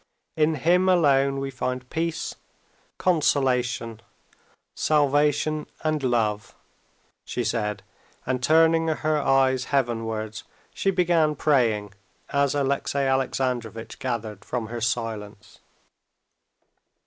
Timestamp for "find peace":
1.51-2.33